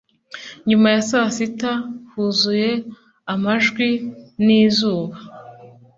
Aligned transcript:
Nyuma 0.67 0.87
ya 0.95 1.01
saa 1.09 1.29
sita 1.35 1.71
huzuye 2.11 2.69
amajwi 3.33 3.89
nizuba 4.45 5.17